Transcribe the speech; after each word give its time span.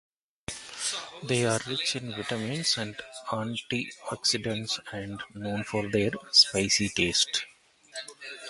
They 1.21 1.45
are 1.45 1.59
rich 1.67 1.95
in 1.95 2.15
vitamins 2.15 2.75
and 2.79 2.99
antioxidants 3.27 4.79
and 4.91 5.21
known 5.35 5.63
for 5.63 5.91
their 5.91 6.09
spicy 6.31 6.89
taste. 6.89 7.45